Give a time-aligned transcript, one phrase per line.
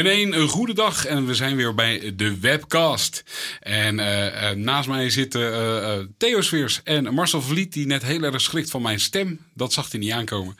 [0.00, 3.24] En een, goede dag en we zijn weer bij de webcast.
[3.60, 8.22] En uh, uh, naast mij zitten uh, Theo Sweers en Marcel Vliet, die net heel
[8.22, 9.40] erg schrikt van mijn stem.
[9.54, 10.56] Dat zag hij niet aankomen.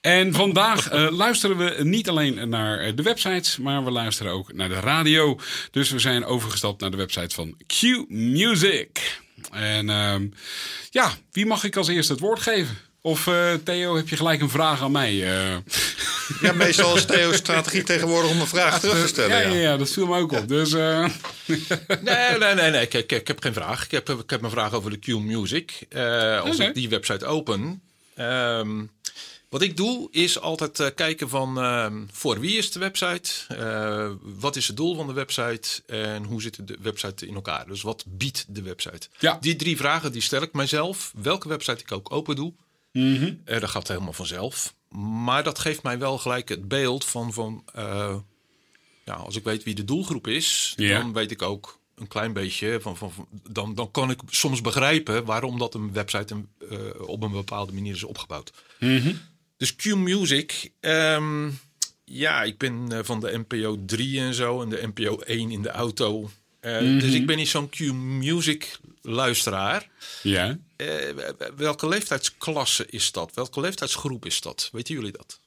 [0.00, 0.92] En vandaag
[1.24, 5.38] luisteren we niet alleen naar de websites, maar we luisteren ook naar de radio.
[5.70, 9.20] Dus we zijn overgestapt naar de website van Q Music.
[9.52, 10.28] En ehm,
[10.90, 12.76] ja, wie mag ik als eerste het woord geven?
[13.02, 15.14] Of uh, Theo, heb je gelijk een vraag aan mij?
[15.14, 15.56] Uh...
[16.40, 19.36] Ja, meestal is Theo's strategie tegenwoordig om een vraag terug te stellen.
[19.36, 20.48] Ja, ja, ja dat viel me ook op.
[20.48, 21.08] Dus, uh...
[22.00, 22.82] nee, nee, nee, nee.
[22.82, 23.84] Ik, ik, ik, heb geen vraag.
[23.84, 25.86] Ik heb, ik heb een vraag over de Q Music.
[26.42, 26.66] als okay.
[26.66, 27.82] ik die website open.
[28.18, 28.90] Um,
[29.48, 33.30] wat ik doe is altijd kijken van voor wie is de website?
[34.22, 35.82] wat is het doel van de website?
[35.86, 37.66] En hoe zit de website in elkaar?
[37.66, 39.08] Dus wat biedt de website?
[39.18, 39.38] Ja.
[39.40, 41.12] Die drie vragen die stel ik mijzelf.
[41.22, 42.52] Welke website ik ook open doe.
[42.92, 43.40] Mm -hmm.
[43.44, 44.74] uh, dat gaat helemaal vanzelf.
[45.24, 48.16] Maar dat geeft mij wel gelijk het beeld van, van uh,
[49.04, 51.00] ja, als ik weet wie de doelgroep is, yeah.
[51.02, 54.60] dan weet ik ook een klein beetje van, van, van, dan, dan kan ik soms
[54.60, 58.52] begrijpen waarom dat een website een, uh, op een bepaalde manier is opgebouwd.
[58.78, 59.18] Mm -hmm.
[59.56, 61.58] Dus Q Music, um,
[62.04, 65.70] ja, ik ben van de NPO 3 en zo en de NPO 1 in de
[65.70, 66.30] auto.
[66.60, 66.98] Uh, mm -hmm.
[66.98, 69.90] Dus ik ben niet zo'n Q Music luisteraar.
[70.22, 70.58] Ja.
[70.76, 71.10] Uh,
[71.56, 73.34] welke leeftijdsklasse is dat?
[73.34, 74.68] Welke leeftijdsgroep is dat?
[74.72, 75.39] Weten jullie dat?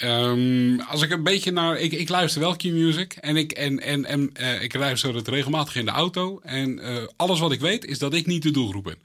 [0.00, 1.78] Um, als ik een beetje naar.
[1.78, 5.76] Ik, ik luister wel Q-music en, ik, en, en, en uh, ik luister het regelmatig
[5.76, 6.40] in de auto.
[6.42, 8.96] En uh, alles wat ik weet is dat ik niet de doelgroep ben.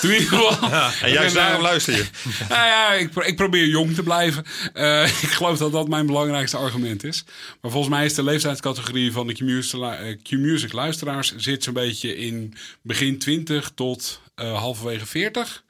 [0.00, 0.68] Toen in ieder geval.
[0.70, 2.04] Ja, en juist daarom luister je.
[2.48, 4.44] nou ja, ik, ik probeer jong te blijven.
[5.26, 7.24] Ik geloof dat dat mijn belangrijkste argument is.
[7.60, 13.18] Maar volgens mij is de leeftijdscategorie van de Q-music luisteraars zit zo'n beetje in begin
[13.18, 15.64] 20 tot halverwege 40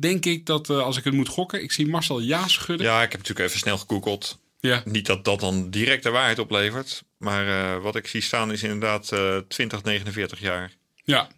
[0.00, 2.86] denk ik dat uh, als ik het moet gokken, ik zie Marcel ja schudden.
[2.86, 4.38] Ja, ik heb natuurlijk even snel gegoogeld.
[4.60, 4.82] Ja.
[4.84, 8.62] Niet dat dat dan direct de waarheid oplevert, maar uh, wat ik zie staan is
[8.62, 10.72] inderdaad uh, 20, 49 jaar.
[11.04, 11.28] Ja.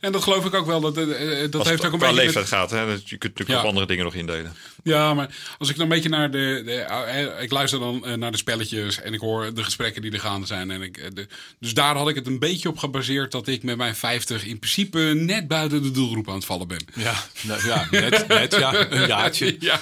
[0.00, 0.80] En dat geloof ik ook wel.
[0.80, 2.14] Dat, dat als heeft ook een beetje.
[2.14, 2.54] leeftijd met...
[2.54, 2.86] gaat, hè?
[2.86, 3.60] Dat je kunt natuurlijk ja.
[3.60, 4.54] op andere dingen nog indelen.
[4.82, 6.62] Ja, maar als ik dan een beetje naar de.
[6.64, 10.20] de ik luister dan uh, naar de spelletjes en ik hoor de gesprekken die er
[10.20, 10.70] gaande zijn.
[10.70, 11.26] En ik, de,
[11.58, 14.58] dus daar had ik het een beetje op gebaseerd dat ik met mijn 50 in
[14.58, 16.84] principe net buiten de doelgroep aan het vallen ben.
[16.94, 19.56] Ja, nou, ja net, net ja, een jaartje.
[19.60, 19.80] ja.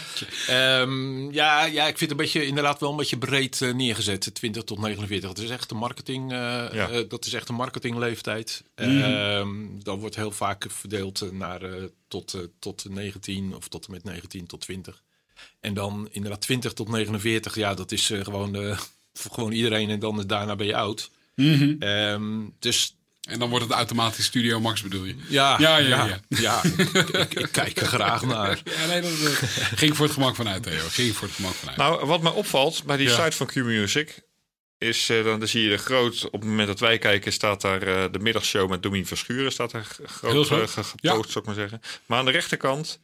[0.80, 4.34] Um, ja, ja, ik vind het een beetje, inderdaad wel een beetje breed uh, neergezet.
[4.34, 5.32] 20 tot 49.
[5.32, 6.32] Dat is echt een marketing.
[6.32, 6.38] Uh,
[6.72, 7.02] ja.
[7.08, 8.62] dat is echt een marketingleeftijd.
[8.76, 9.02] Mm.
[9.02, 13.92] Um, dan wordt heel vaak verdeeld naar uh, tot, uh, tot 19 of tot en
[13.92, 14.89] met 19 tot 20.
[15.60, 18.54] En dan inderdaad 20 tot 49, ja, dat is uh, gewoon,
[19.12, 21.10] voor gewoon iedereen en dan daarna ben je oud.
[21.34, 21.88] Mm -hmm.
[21.88, 22.94] um, dus
[23.30, 25.14] en dan wordt het automatisch Studio Max, bedoel je?
[25.28, 25.88] Ja, ja, ja.
[25.88, 26.40] ja, ja.
[26.40, 28.60] ja ik, ik, ik, kijk er graag naar.
[28.64, 29.28] Ja, nee, dat uh,
[29.74, 30.88] ging voor het gemak vanuit, Theo.
[30.88, 31.76] Ging voor het gemak vanuit.
[31.76, 33.24] Nou, wat me opvalt bij die ja.
[33.24, 34.22] site van Q-Music
[34.78, 37.60] is, uh, dan, dan zie je er groot, op het moment dat wij kijken, staat
[37.60, 40.50] daar uh, de middagshow met Domien Verschuren, staat er groot.
[40.50, 41.82] Uh, gepost, zou ik maar zeggen.
[42.06, 43.00] Maar aan de rechterkant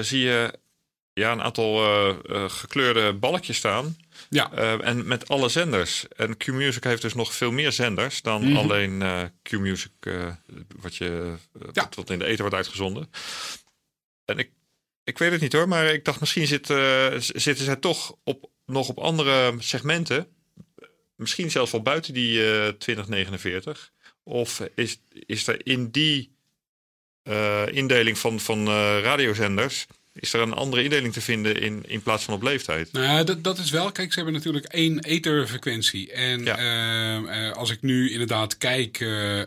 [0.00, 0.58] zie je
[1.18, 1.74] ja, een aantal
[2.48, 3.96] gekleurde balkjes staan.
[4.30, 4.52] Ja.
[4.80, 6.08] en met alle zenders.
[6.16, 8.50] En Q-Music heeft dus nog veel meer zenders dan Mhm.
[8.50, 8.70] mm -hmm.
[8.70, 9.02] alleen
[9.42, 9.90] Q-Music,
[10.80, 11.34] wat, je,
[11.72, 11.82] Ja.
[11.82, 13.10] wat, wat in de eten wordt uitgezonden.
[14.24, 14.50] En ik,
[15.04, 16.66] ik weet het niet hoor, maar ik dacht misschien zit,
[17.36, 20.26] zitten zij toch op nog op andere segmenten,
[21.16, 23.92] misschien zelfs wel buiten die uh, 2049?
[24.22, 26.36] Of is, is er in die
[27.70, 28.68] indeling van, van
[29.00, 29.86] radiozenders,
[30.20, 32.92] is er een andere indeling te vinden in, in plaats van op leeftijd?
[32.92, 33.92] Nou dat, dat is wel.
[33.92, 36.12] Kijk, ze hebben natuurlijk één etherfrequentie.
[36.12, 37.52] En ja.
[37.52, 39.42] als ik nu inderdaad kijk, uh,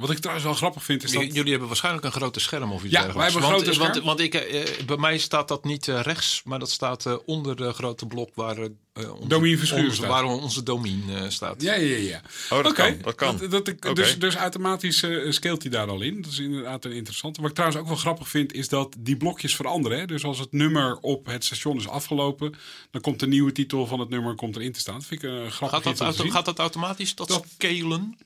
[0.00, 1.34] wat ik trouwens wel grappig vind, is dat...
[1.34, 3.92] Jullie hebben waarschijnlijk een grote scherm of iets Ja, wij hebben een want, grote scherm.
[3.92, 7.16] Want, want ik, uh, bij mij staat dat niet uh, rechts, maar dat staat uh,
[7.26, 8.56] onder de grote blok waar,
[8.94, 11.62] uh, onze, Domien Verschuren onze, waar onze domien uh, staat.
[11.62, 12.20] Ja, ja, ja.
[12.50, 12.90] Oh, dat okay.
[12.92, 13.02] kan.
[13.02, 13.36] Dat kan.
[13.36, 13.94] Dat, dat, okay.
[13.94, 16.22] dus, dus automatisch uh, scaleert hij daar al in.
[16.22, 17.40] Dat is inderdaad een interessante.
[17.40, 19.98] Wat ik trouwens ook wel grappig vind, is dat die blokjes veranderen.
[19.98, 20.06] Hè?
[20.06, 22.54] Dus als het nummer op het station is afgelopen,
[22.90, 24.94] dan komt de nieuwe titel van het nummer komt erin te staan.
[24.94, 28.18] Dat vind ik een grappig gaat dat, auto, gaat dat automatisch, dat, dat scalen?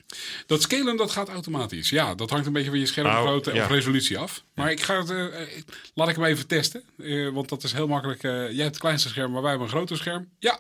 [0.46, 1.90] Dat scalen, dat gaat automatisch.
[1.90, 3.64] Ja, dat hangt een beetje van je schermgrootte nou, ja.
[3.64, 4.42] of resolutie af.
[4.54, 5.26] Maar ik ga het, uh,
[5.94, 6.82] laat ik hem even testen.
[6.96, 8.22] Uh, want dat is heel makkelijk.
[8.22, 10.28] Uh, jij hebt het kleinste scherm, maar wij hebben een groter scherm.
[10.38, 10.53] Ja.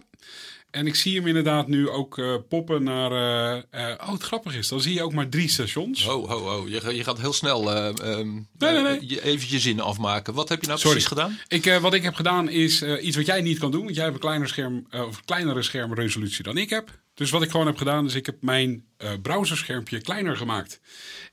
[0.70, 3.12] En ik zie hem inderdaad nu ook uh, poppen naar.
[3.12, 6.06] Uh, uh, oh, het grappig is, dan zie je ook maar drie stations.
[6.06, 6.68] Oh, oh, oh.
[6.68, 9.22] Je, je gaat heel snel um, nee, nee, nee.
[9.22, 10.34] even je zin afmaken.
[10.34, 10.92] Wat heb je nou Sorry.
[10.92, 11.38] precies gedaan?
[11.48, 13.84] Ik, wat ik heb gedaan is iets wat jij niet kan doen.
[13.84, 16.90] Want jij hebt een kleiner scherm, of kleinere schermresolutie dan ik heb.
[17.14, 18.84] Dus wat ik gewoon heb gedaan, is ik heb mijn
[19.22, 20.80] browserschermpje kleiner gemaakt.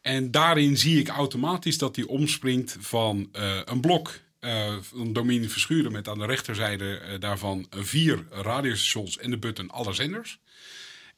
[0.01, 3.29] En daarin zie ik automatisch dat die omspringt van
[3.65, 9.31] een blok uh, een domein verschuren met aan de rechterzijde uh, daarvan vier radiostations en
[9.31, 10.39] de button alle zenders.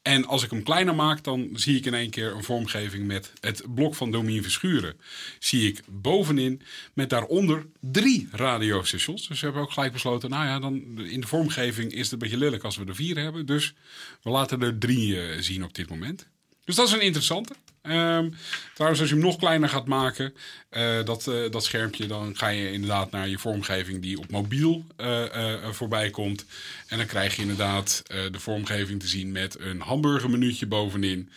[0.02, 3.32] En als ik hem kleiner maak, dan zie ik in één keer een vormgeving met
[3.40, 4.96] het blok van domein verschuren.
[5.38, 6.62] Zie ik bovenin
[6.94, 9.28] met daaronder drie radiostations.
[9.28, 12.18] Dus we hebben ook gelijk besloten, nou ja, dan in de vormgeving is het een
[12.18, 13.46] beetje lelijk als we er vier hebben.
[13.46, 13.74] Dus
[14.22, 16.28] we laten er drie uh, zien op dit moment.
[16.64, 17.54] Dus dat is een interessante.
[17.88, 18.34] Um,
[18.74, 20.34] trouwens, als je hem nog kleiner gaat maken,
[20.70, 24.84] uh, dat, uh, dat schermpje, dan ga je inderdaad naar je vormgeving die op mobiel
[25.00, 26.44] uh, voorbij komt.
[26.86, 31.30] En dan krijg je inderdaad de vormgeving te zien met een hamburgermenuutje bovenin.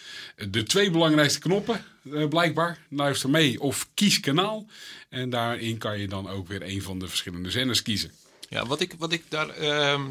[0.50, 1.84] De twee belangrijkste knoppen,
[2.30, 2.78] blijkbaar.
[2.90, 4.66] Luister mee of kies kanaal.
[5.10, 8.12] En daarin kan je dan ook weer een van de verschillende zenders kiezen.
[8.50, 9.50] Ja, wat ik, wat ik daar.
[9.50, 10.02] Ehm,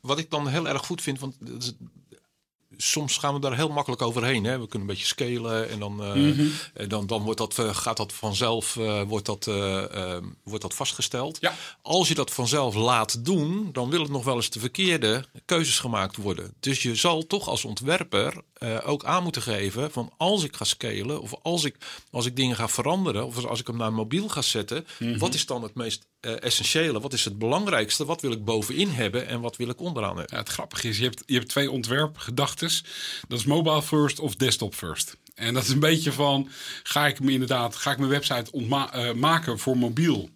[0.00, 1.34] wat ik dan heel erg goed vind, want
[2.82, 4.44] soms gaan we daar heel makkelijk overheen.
[4.44, 4.58] Hè?
[4.58, 6.50] We kunnen een beetje scalen en dan, uh, mm
[6.88, 11.38] dan, dan wordt dat, uh, gaat dat vanzelf uh, wordt dat, ehm, wordt dat vastgesteld.
[11.40, 11.54] Ja.
[11.82, 15.78] Als je dat vanzelf laat doen, dan wil het nog wel eens de verkeerde keuzes
[15.78, 16.54] gemaakt worden.
[16.60, 18.42] Dus je zal toch als ontwerper
[18.84, 21.76] ook aan moeten geven van als ik ga scalen of als ik,
[22.10, 25.34] als ik dingen ga veranderen of als ik hem naar mobiel ga zetten, mm wat
[25.34, 27.00] is dan het meest essentiële?
[27.00, 28.04] Wat is het belangrijkste?
[28.04, 30.36] Wat wil ik bovenin hebben en wat wil ik onderaan hebben?
[30.36, 32.62] Ja, het grappige is, je hebt, je hebt twee ontwerpgedachten
[33.28, 35.16] dat is mobile first of desktop first.
[35.34, 36.48] En dat is een beetje van,
[36.82, 40.28] ga ik me inderdaad, ga ik mijn website uh, maken voor mobiel?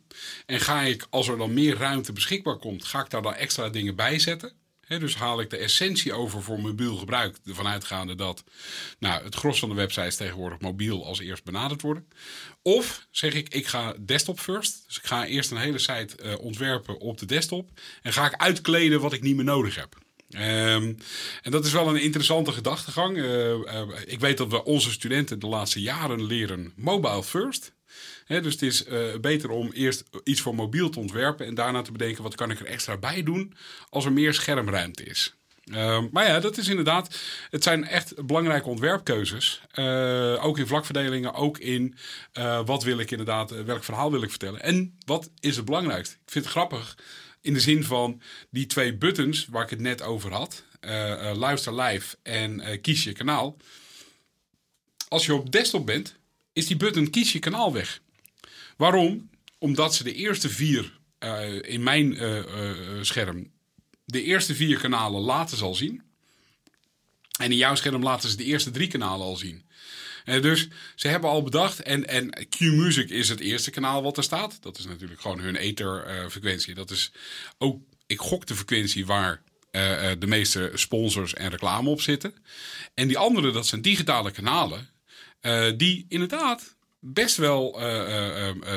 [0.46, 3.68] En ga ik, als er dan meer ruimte beschikbaar komt, ga ik daar dan extra
[3.68, 4.52] dingen bij zetten?
[4.88, 8.44] Dus haal ik de essentie over voor mobiel gebruik, ervan uitgaande dat
[8.98, 12.08] nou, het gros van de websites tegenwoordig mobiel als eerst benaderd worden.
[12.62, 14.84] Of zeg ik, ik ga desktop first.
[14.86, 17.70] Dus ik ga eerst een hele site uh, ontwerpen op de desktop.
[18.02, 19.96] En ga ik uitkleden wat ik niet meer nodig heb.
[20.30, 20.96] Um,
[21.42, 23.16] en dat is wel een interessante gedachtegang.
[23.16, 27.72] Uh, uh, ik weet dat we onze studenten de laatste jaren leren mobile first.
[28.26, 31.92] Dus het is uh, beter om eerst iets voor mobiel te ontwerpen en daarna te
[31.92, 33.54] bedenken wat kan ik er extra bij doen
[33.88, 35.34] als er meer schermruimte is.
[35.72, 37.18] Um, maar ja, dat is inderdaad.
[37.50, 39.60] Het zijn echt belangrijke ontwerpkeuzes.
[40.40, 41.94] ook in vlakverdelingen, ook in
[42.64, 44.62] wat wil ik inderdaad, welk verhaal wil ik vertellen.
[44.62, 46.14] En wat is het belangrijkste?
[46.14, 46.98] Ik vind het grappig
[47.40, 48.20] in de zin van
[48.50, 50.64] die twee buttons waar ik het net over had.
[51.34, 53.56] Luister live en kies je kanaal.
[55.08, 56.16] Als je op desktop bent,
[56.56, 58.00] is die button kies je kanaal weg.
[58.76, 59.30] Waarom?
[59.58, 60.98] Omdat ze de eerste vier
[61.60, 62.18] in mijn
[63.04, 63.50] scherm,
[64.04, 66.02] de eerste vier kanalen laten zal zien.
[67.38, 69.64] En in jouw scherm laten ze de eerste drie kanalen al zien.
[70.24, 74.22] Uh, dus ze hebben al bedacht, en, en Q-Music is het eerste kanaal wat er
[74.22, 74.62] staat.
[74.62, 76.70] Dat is natuurlijk gewoon hun etherfrequentie.
[76.70, 77.12] Uh, dat is
[77.58, 79.42] ook, ik gok de frequentie waar
[79.72, 82.34] uh, de meeste sponsors en reclame op zitten.
[82.94, 84.88] En die andere, dat zijn digitale kanalen,
[85.76, 87.80] die inderdaad best wel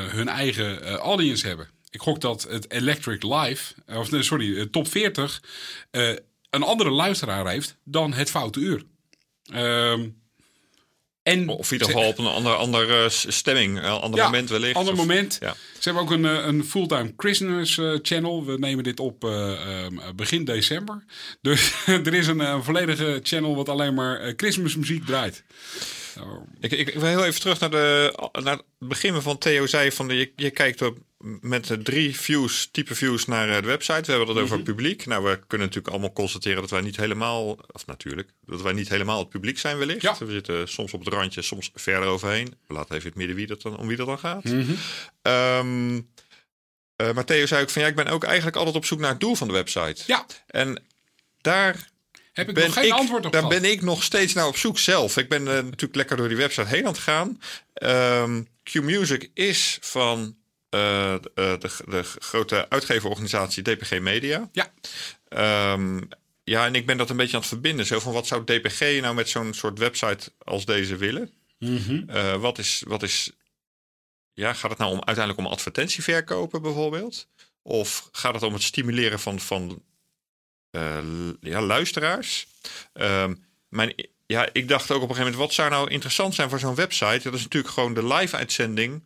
[0.10, 1.70] hun eigen audience hebben.
[1.90, 5.44] Ik gok dat het Electric Live, of nee, sorry, Top 40,
[6.50, 8.84] een andere luisteraar heeft dan het Foute Uur.
[9.44, 10.08] Ehm
[11.30, 14.76] en of in ieder geval op een ander, andere stemming, een ander moment wellicht.
[14.76, 15.38] ander moment.
[15.40, 15.56] Ja.
[15.80, 18.46] Ze hebben ook een, eh, een fulltime Christmas eh, channel.
[18.46, 21.04] We nemen dit op uh, begin december.
[21.42, 25.44] Dus er is een, een, volledige channel wat alleen maar Christmas muziek draait.
[26.60, 30.08] Ik, ik, wil heel even terug naar, de, naar het begin van Theo zei van
[30.08, 30.98] de, je, je kijkt op
[31.42, 34.02] met drie views, type views naar eh, de website.
[34.02, 34.76] We hebben het over het mhm.
[34.76, 35.06] publiek.
[35.06, 38.90] Nou, we kunnen natuurlijk allemaal constateren dat wij niet helemaal, of natuurlijk, dat wij niet
[38.90, 40.02] helemaal het publiek zijn wellicht.
[40.02, 40.18] Ja.
[40.20, 42.56] We zitten soms op het randje, soms verder overheen.
[42.68, 44.44] We laten even het midden wie dat dan, om wie dat dan gaat.
[44.44, 44.66] Mm
[45.24, 46.08] -hmm.
[47.02, 49.12] uh, maar Theo zei ook van ja, ik ben ook eigenlijk altijd op zoek naar
[49.12, 50.04] het doel van de website.
[50.08, 50.26] Ja.
[50.48, 50.84] En
[51.42, 51.90] daar
[52.40, 54.80] heb ik ben nog geen antwoord op Daar ben ik nog steeds naar op zoek
[54.80, 55.18] zelf.
[55.18, 57.42] Ik ben uh, natuurlijk lekker door die website heen aan het gaan.
[58.24, 60.36] Um, Q-Music is van
[60.70, 64.50] uh, de, de, grote uitgeverorganisatie DPG Media.
[64.52, 64.72] Ja.
[65.74, 66.08] Um,
[66.44, 67.86] ja, en ik ben dat een beetje aan het verbinden.
[67.86, 71.32] Zo van wat zou DPG nou met zo'n soort website als deze willen?
[71.60, 72.06] Mm -hmm.
[72.10, 73.32] uh, wat, is, wat is.
[74.34, 77.28] Ja, gaat het nou om, uiteindelijk om advertentieverkopen bijvoorbeeld?
[77.62, 79.84] Of gaat het om het stimuleren van, van
[81.42, 82.48] ja, luisteraars?
[82.94, 83.94] Um, mijn,
[84.26, 86.76] ja, ik dacht ook op een gegeven moment, wat zou nou interessant zijn voor zo'n
[86.76, 87.24] website?
[87.24, 89.04] Dat is natuurlijk gewoon de live-uitzending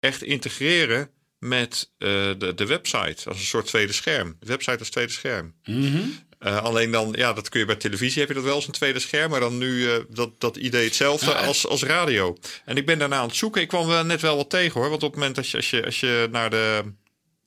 [0.00, 2.08] echt integreren met uh,
[2.38, 4.36] de, de website als een soort tweede scherm.
[4.40, 5.54] De website als tweede scherm.
[5.64, 8.72] Mm alleen dan, ja, dat kun je bij televisie, heb je dat wel als een
[8.72, 9.30] tweede scherm.
[9.30, 12.36] Maar dan nu dat, dat idee hetzelfde als, als radio.
[12.64, 13.62] En ik ben daarna aan het zoeken.
[13.62, 14.90] Ik kwam wel net wel wat tegen hoor.
[14.90, 16.82] Want op het moment als je, als je, als je naar de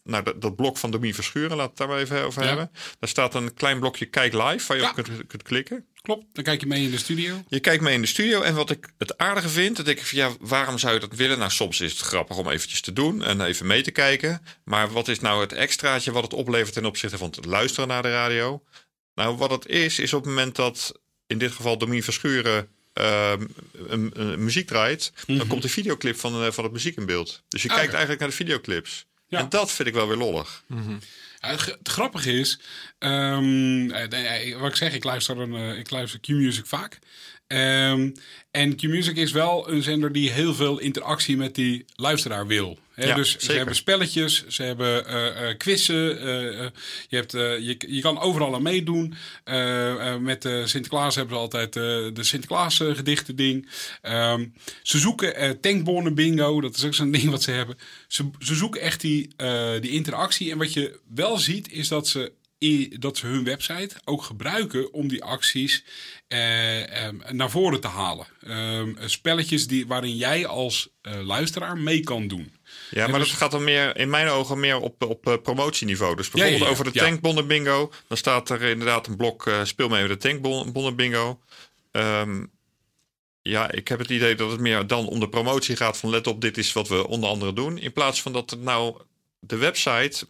[0.05, 2.71] naar dat blok van Domien Verschuren, laat het daar maar even over hebben.
[2.99, 5.85] Daar staat een klein blokje Kijk Live, waar je op kunt, kunt, klikken.
[6.01, 7.43] Klopt, dan kijk je mee in de studio.
[7.47, 10.17] Je kijkt mee in de studio en wat ik het aardige vind, dat ik van
[10.17, 11.37] ja, waarom zou je dat willen?
[11.39, 14.41] Nou, soms is het grappig om eventjes te doen en even mee te kijken.
[14.63, 18.01] Maar wat is nou het extraatje wat het oplevert ten opzichte van het luisteren naar
[18.01, 18.63] de radio?
[19.15, 23.45] Nou, wat het is, is op het moment dat in dit geval Domien Verschuren ehm,
[23.87, 25.47] een, muziek draait, dan mhm.
[25.47, 27.43] komt de videoclip van, uh, van het muziek in beeld.
[27.47, 29.05] Dus je ah, kijkt eigenlijk naar de videoclips.
[29.29, 30.63] En dat vind ik wel weer lollig.
[30.67, 30.99] Mm
[31.45, 32.59] het, grappige is,
[32.99, 33.87] um,
[34.59, 36.99] wat ik zeg, ik luister, een, eh, ik luister Q-Music vaak.
[37.47, 38.13] Um,
[38.51, 42.79] en Q-Music is wel een zender die heel veel interactie met die luisteraar wil.
[42.95, 46.17] dus ze hebben spelletjes, ze hebben uh, uh, quizzen.
[46.17, 46.67] Uh,
[47.07, 49.13] je, hebt, je, je kan overal aan meedoen.
[50.19, 53.69] met Sinterklaas hebben ze altijd de Sinterklaas gedichten ding.
[54.01, 57.77] Um, ze zoeken tankbonnen bingo, dat is ook zo'n ding wat ze hebben.
[58.07, 59.35] Ze, ze zoeken echt die,
[59.79, 60.51] die interactie.
[60.51, 62.31] En wat je wel ziet is dat ze
[62.99, 65.83] dat ze hun website ook gebruiken om die acties
[66.27, 68.27] eh, ehm, naar voren te halen.
[68.41, 72.53] Ehm, spelletjes die, waarin jij als eh, luisteraar mee kan doen.
[72.89, 76.15] Ja, maar dus, dat gaat dan meer, in mijn ogen, meer op, op uh, promotieniveau.
[76.15, 77.91] Dus bijvoorbeeld over de tankbonnen bingo.
[78.07, 81.39] Dan staat er inderdaad een blok uh, speel mee met de tankbonnen bingo.
[81.91, 82.51] Um,
[83.41, 86.27] ja, ik heb het idee dat het meer dan om de promotie gaat van let
[86.27, 87.77] op, dit is wat we onder andere doen.
[87.77, 89.01] In plaats van dat het nou
[89.47, 90.25] de website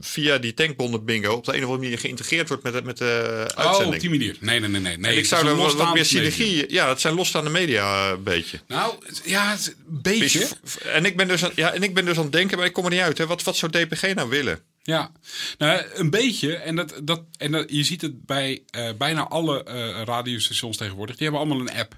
[0.00, 2.98] via die tankbonden bingo op de een of andere manier geïntegreerd wordt met, de, met
[2.98, 3.88] de uitzending.
[3.88, 4.36] Oh, op die manier.
[4.40, 4.80] Nee, nee, nee.
[4.80, 4.96] nee.
[4.96, 6.72] nee ik zou er wat, wat meer synergie...
[6.72, 8.60] Ja, het zijn losstaande media een beetje.
[8.68, 10.48] Nou, ja, een beetje.
[10.84, 12.72] En ik ben dus aan, ja, en ik ben dus aan het denken, maar ik
[12.72, 13.18] kom er niet uit.
[13.18, 13.26] Hè.
[13.26, 14.60] Wat, wat zou DPG nou willen?
[14.82, 15.12] Ja,
[15.58, 16.56] nou, een beetje.
[16.56, 21.16] En, dat, dat, en dat, je ziet het bij uh, bijna alle uh, radiostations tegenwoordig.
[21.16, 21.96] Die hebben allemaal een app.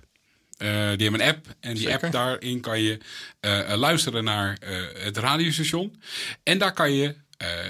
[0.58, 2.98] Uh, die hebben een app en die app daarin kan je
[3.40, 6.00] uh, luisteren naar uh, het radiostation.
[6.42, 7.14] En daar kan je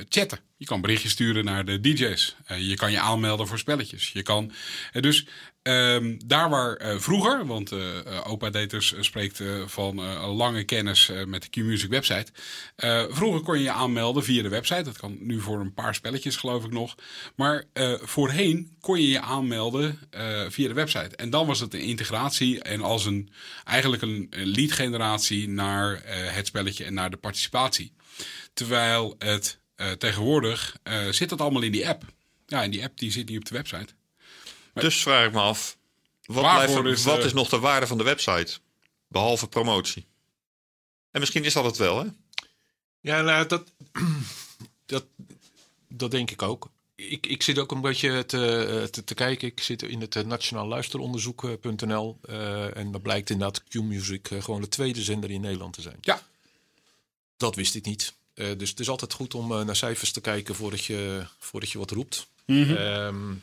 [0.09, 0.39] chatten.
[0.57, 2.37] Je kan berichtjes sturen naar de DJ's.
[2.59, 4.11] je kan je aanmelden voor spelletjes.
[4.13, 4.53] Je kan,
[4.93, 5.27] dus
[5.69, 7.81] Um, daar waar uh, vroeger, want uh,
[8.25, 12.33] opa Daters spreekt van lange kennis met de Q-Music website.
[13.11, 14.83] vroeger kon je je aanmelden via de website.
[14.83, 16.95] Dat kan nu voor een paar spelletjes geloof ik nog.
[17.37, 17.65] Maar
[18.03, 19.99] voorheen kon je je aanmelden
[20.49, 21.17] via de website.
[21.17, 23.31] En dan was het een integratie en als een
[23.65, 27.93] eigenlijk een, een lead generatie naar het spelletje en naar de participatie.
[28.53, 29.61] Terwijl het
[29.99, 30.77] tegenwoordig
[31.11, 32.05] zit dat allemaal in die app.
[32.47, 33.95] Ja, en die app die zit niet op de website.
[34.75, 35.77] Dus vraag ik me af,
[36.25, 38.59] wat, blijft, wat eh, is nog de waarde van de website?
[39.09, 40.07] Behalve promotie.
[41.11, 42.07] En misschien is dat het wel, hè?
[43.01, 43.73] Ja, nou, dat,
[44.87, 45.05] dat,
[45.89, 46.71] dat denk ik ook.
[46.95, 49.49] Ik, ik zit ook een beetje te, te, te kijken.
[49.49, 52.19] Ik zit in het eh, Nationaal Luisteronderzoek.nl.
[52.31, 55.99] Uh, en dat blijkt inderdaad Q-Music uh, gewoon de tweede zender in Nederland te zijn.
[56.01, 56.23] Ja.
[57.37, 58.15] Dat wist ik niet.
[58.35, 61.79] Uh, dus het is altijd goed om naar cijfers te kijken voordat je, voordat je
[61.79, 62.27] wat roept.
[62.47, 63.43] Mm -hmm.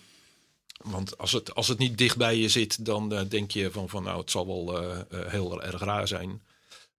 [0.83, 3.89] Want als het, als het niet dicht bij je zit, dan uh, denk je van,
[3.89, 6.41] van nou, het zal wel uh, heel erg raar zijn.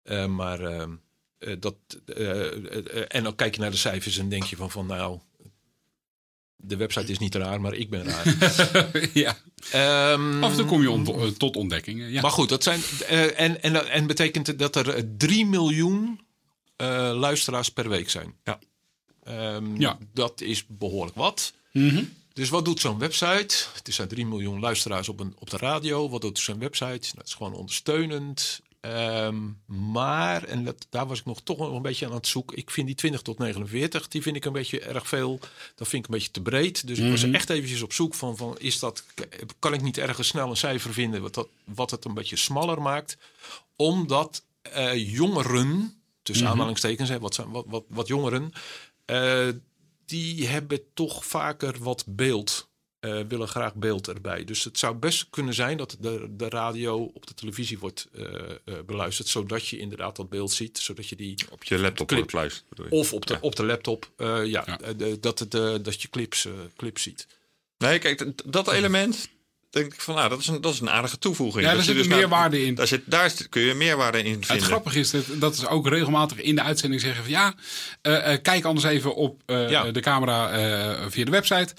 [0.03, 0.87] Uh, maar
[1.59, 1.75] dat.
[3.07, 5.19] en dan kijk je naar de cijfers en denk je van, van nou.
[6.65, 8.37] De website is niet raar, maar ik ben raar.
[9.13, 9.37] ja.
[10.13, 12.11] Um, Af en toe kom je tot ontdekkingen.
[12.11, 12.21] Ja.
[12.21, 12.81] Maar goed, dat zijn.
[13.35, 16.19] en, en, en betekent dat er 3 miljoen
[17.13, 18.35] luisteraars per week zijn.
[18.43, 18.59] Ja.
[19.55, 19.97] Um, ja.
[20.13, 21.53] Dat is behoorlijk wat.
[21.71, 23.55] Mm dus wat doet zo'n website?
[23.73, 26.09] Het zijn 3 miljoen luisteraars op, een, op de radio.
[26.09, 27.15] Wat doet zo'n website?
[27.15, 28.61] Dat is gewoon ondersteunend.
[28.83, 32.57] Ehm, maar, en dat, daar was ik nog toch een beetje aan het zoeken.
[32.57, 35.39] Ik vind die 20 tot 49, die vind ik een beetje erg veel.
[35.75, 36.87] Dat vind ik een beetje te breed.
[36.87, 37.35] Dus ik was mhm.
[37.35, 39.03] echt eventjes op zoek van, van is dat,
[39.59, 42.81] kan ik niet ergens snel een cijfer vinden wat, dat, wat het een beetje smaller
[42.81, 43.17] maakt?
[43.75, 44.43] Omdat
[44.75, 48.53] uh, jongeren, tussen mm aanhalingstekens, hè, wat, zijn, wat, wat, wat jongeren,
[49.05, 49.47] uh,
[50.13, 52.71] die hebben toch vaker wat beeld.
[53.05, 54.43] Uh, willen graag beeld erbij.
[54.43, 58.25] Dus het zou best kunnen zijn dat de, de radio op de televisie wordt uh,
[58.65, 62.31] uh, beluisterd, zodat je inderdaad dat beeld ziet, zodat je die op je laptop clip,
[62.31, 62.89] luistert.
[62.89, 64.65] Of op de, op de laptop, ja, ja.
[65.19, 65.51] dat, het,
[65.85, 67.27] dat je clips, clips ziet.
[67.77, 69.29] Nee, kijk, dat element,
[69.73, 71.65] denk ik van, nou, dat is een, dat is een aardige toevoeging.
[71.65, 72.75] Ja, daar zit dus meerwaarde in.
[72.75, 74.47] Daar, zit, daar kun je meerwaarde in vinden.
[74.47, 77.53] Het grappige is dat, dat is ook regelmatig in de uitzending zeggen van ja,
[78.01, 79.91] uh, uh, kijk anders even op uh, ja.
[79.91, 81.73] de camera via de website.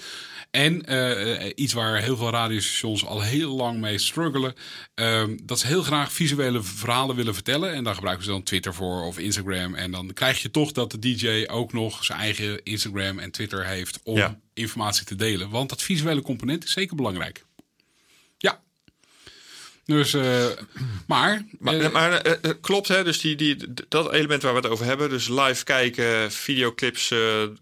[0.55, 4.53] En uh, iets waar heel veel radiostations al heel lang mee struggelen.
[4.95, 7.73] Um, dat ze heel graag visuele verhalen willen vertellen.
[7.73, 9.75] En daar gebruiken ze dan Twitter voor of Instagram.
[9.75, 13.65] En dan krijg je toch dat de DJ ook nog zijn eigen Instagram en Twitter
[13.65, 14.39] heeft om ja.
[14.53, 15.49] informatie te delen.
[15.49, 17.45] Want dat visuele component is zeker belangrijk.
[19.85, 20.47] Dus, uh,
[21.07, 21.45] maar...
[21.59, 23.03] Maar, uh, maar uh, klopt, hè?
[23.03, 27.13] Dus die, die, dat element waar we het over hebben, dus live kijken, videoclips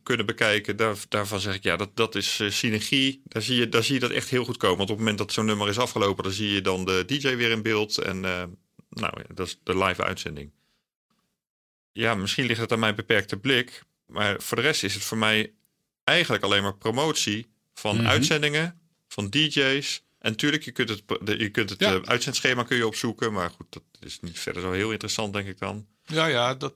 [0.03, 3.21] kunnen bekijken, daar, daarvan zeg ik ja, dat, dat is synergie.
[3.23, 4.77] Daar zie, je, daar zie je dat echt heel goed komen.
[4.77, 7.35] Want op het moment dat zo'n nummer is afgelopen, dan zie je dan de DJ
[7.35, 7.97] weer in beeld.
[7.97, 8.19] En
[8.89, 10.51] nou, dat is de live uitzending.
[11.91, 13.83] Ja, misschien ligt het aan mijn beperkte blik.
[14.07, 15.53] Maar voor de rest is het voor mij
[16.03, 18.09] eigenlijk alleen maar promotie van mm -hmm.
[18.09, 21.03] uitzendingen, van DJ's en natuurlijk, je kunt het,
[21.39, 21.93] je kunt het ja.
[21.93, 23.33] uh, uitzendschema kun je opzoeken.
[23.33, 25.85] Maar goed, dat is niet verder zo heel interessant, denk ik dan.
[26.05, 26.73] Ja, ja, dat...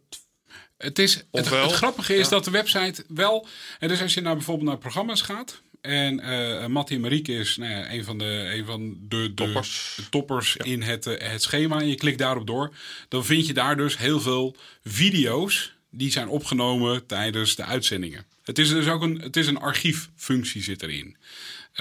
[0.77, 2.29] Het, is, het, het grappige is ja.
[2.29, 3.47] dat de website wel...
[3.79, 5.61] En dus als je naar bijvoorbeeld naar programma's gaat...
[5.81, 9.33] En uh, Mattie en Marieke is nou ja, een van de, een van de, de
[9.33, 10.65] toppers, toppers ja.
[10.65, 11.79] in het, uh, het schema.
[11.79, 12.75] En je klikt daarop door.
[13.07, 18.25] Dan vind je daar dus heel veel video's die zijn opgenomen tijdens de uitzendingen.
[18.43, 21.17] Het is dus ook een, het is een archieffunctie zit erin.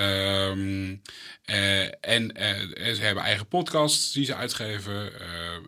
[0.00, 1.02] Um,
[1.46, 5.12] uh, en uh, ze hebben eigen podcasts die ze uitgeven.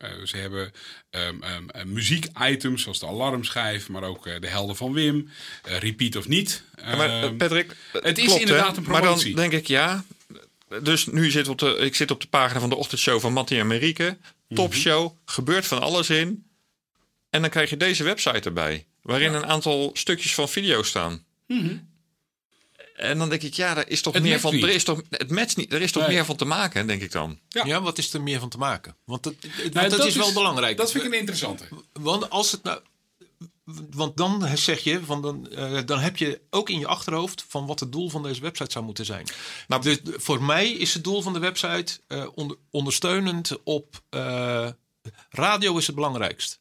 [0.03, 0.73] Uh, ze hebben
[1.11, 1.43] um,
[1.77, 5.29] um, muziekitems zoals de alarmschijf, maar ook de helden van Wim.
[5.63, 6.63] repeat of niet.
[6.77, 9.35] Ja, maar Patrick, het klopt, is inderdaad een promotie.
[9.35, 10.05] Maar dan denk ik ja.
[10.83, 13.59] Dus nu zit op de, ik zit op de pagina van de ochtendshow van Mattie
[13.59, 14.17] en Marieke.
[14.49, 15.19] Topshow, mm -hmm.
[15.25, 16.45] gebeurt van alles in.
[17.31, 19.37] En dan krijg je deze website erbij, waarin ja.
[19.37, 21.25] een aantal stukjes van video staan.
[21.47, 21.88] Mm -hmm.
[22.99, 24.55] En dan denk ik, ja, er is toch het meer van.
[24.55, 25.73] Er is toch, het matcht niet.
[25.73, 26.15] Er is toch nee.
[26.15, 27.39] meer van te maken, denk ik dan.
[27.49, 27.65] Ja.
[27.65, 28.97] ja, wat is er meer van te maken?
[29.05, 30.77] Want dat, want nou, dat, dat is wel belangrijk.
[30.77, 31.65] Dat vind ik een interessante.
[31.93, 32.81] Want als het nou.
[33.91, 37.67] Want dan zeg je, van dan, uh, dan heb je ook in je achterhoofd van
[37.67, 39.27] wat het doel van deze website zou moeten zijn.
[39.69, 44.69] Nou, dus voor mij is het doel van de website uh, onder, ondersteunend op uh,
[45.31, 46.61] radio is het belangrijkst.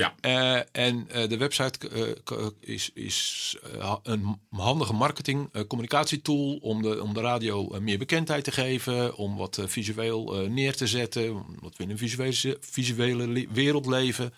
[0.00, 0.14] Ja.
[0.20, 1.90] Uh, en uh, de website
[2.32, 3.56] uh, is, is
[4.02, 9.58] een handige marketing communicatietool om de, om de radio meer bekendheid te geven, om wat
[9.66, 14.34] visueel neer te zetten, omdat we in een visuele, visuele wereld leven.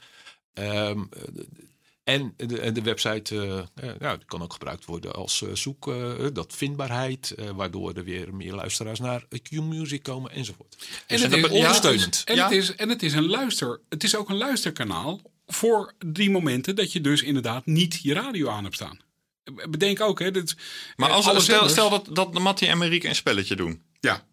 [0.55, 1.09] Um,
[2.05, 3.67] en de, de website
[3.99, 5.95] ja, die kan ook gebruikt worden als zoek,
[6.33, 10.77] dat vindbaarheid, waardoor er weer meer luisteraars naar Q-Music komen enzovoort.
[11.07, 12.23] En dus het is ondersteunend.
[12.25, 12.45] En, ja.
[12.45, 15.21] het is, en het is een luister, het is ook een luisterkanaal
[15.55, 18.99] voor die momenten dat je dus inderdaad niet je radio aan hebt staan.
[19.71, 20.31] Bedenk ook, hè.
[20.31, 20.57] Dit,
[20.97, 23.83] maar als, stel, stel dat, dat Mattie en Marieke een spelletje doen.
[24.01, 24.27] Ja.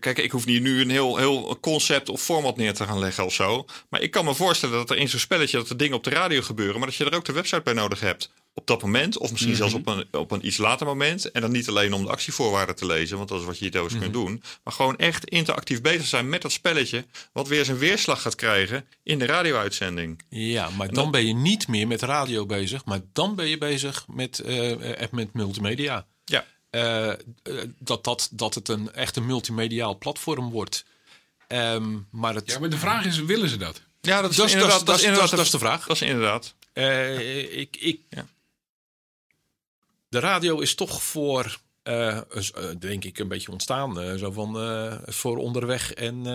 [0.00, 3.24] Kijk, ik hoef niet nu een heel, heel concept of format neer te gaan leggen
[3.24, 3.64] of zo.
[3.88, 6.10] Maar ik kan me voorstellen dat er in zo'n spelletje dat er dingen op de
[6.10, 9.18] radio gebeuren, maar dat je er ook de website bij nodig hebt op dat moment,
[9.18, 9.70] of misschien mm -hmm.
[9.70, 11.30] zelfs op een, op een iets later moment.
[11.30, 13.80] En dan niet alleen om de actievoorwaarden te lezen, want dat is wat je hier
[13.80, 13.98] mm -hmm.
[13.98, 14.42] kunt doen.
[14.64, 18.86] Maar gewoon echt interactief bezig zijn met dat spelletje, wat weer zijn weerslag gaat krijgen
[19.02, 20.22] in de radio-uitzending.
[20.28, 23.58] Ja, maar dan, dan, ben je niet meer met radio bezig, maar dan ben je
[23.58, 26.06] bezig met, uh, met multimedia.
[26.72, 27.16] Ja.
[27.42, 30.84] Uh, dat, dat, dat het een echt een multimediaal platform wordt.
[31.48, 32.50] Um, maar het...
[32.50, 33.82] Ja, maar de vraag is, willen ze dat?
[34.00, 35.86] Ja, dat is, dat is, inderdaad, dat is, inderdaad, dat is de vraag.
[35.86, 36.54] Dat is inderdaad.
[36.74, 38.26] Uh, ik, ik, ja.
[40.08, 42.18] De radio is toch voor, uh,
[42.78, 44.02] denk ik, een beetje ontstaan.
[44.02, 44.56] Uh, zo van
[45.04, 46.26] voor onderweg en,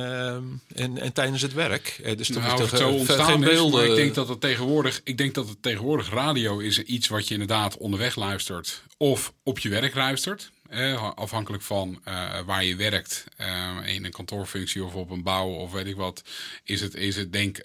[0.75, 2.01] en, en tijdens het werk.
[2.17, 3.83] dus toch nou, is zo ontstaan beelden.
[3.83, 7.27] Is, ik denk dat het tegenwoordig, ik denk dat het tegenwoordig radio is iets wat
[7.27, 10.51] je inderdaad onderweg luistert of op je werk luistert.
[10.69, 15.49] Eh, afhankelijk van uh, waar je werkt, uh, in een kantoorfunctie of op een bouw
[15.49, 16.23] of weet ik wat,
[16.63, 17.61] is het, is het denk.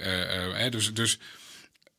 [0.70, 1.18] dus, dus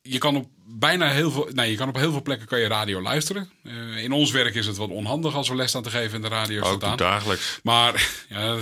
[0.06, 2.66] je kan op bijna heel veel, nee, je kan op heel veel plekken kan je
[2.66, 3.50] radio luisteren.
[3.62, 6.22] Uh, in ons werk is het wat onhandig als we les staan te geven in
[6.22, 6.62] de radio.
[6.62, 6.96] Ook aan.
[6.96, 7.60] dagelijks.
[7.62, 8.56] Maar ja,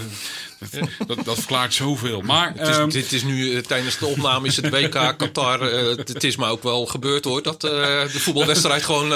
[0.59, 2.21] dat, dat, dat, verklaart zoveel.
[2.21, 5.73] Maar het is, um, dit is nu uh, tijdens de opname is het WK Qatar.
[5.73, 9.13] Uh, het is maar ook wel gebeurd hoor dat de voetbalwedstrijd gewoon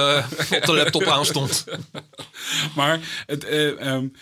[0.50, 1.64] op de laptop aanstond.
[2.76, 4.12] maar het, um,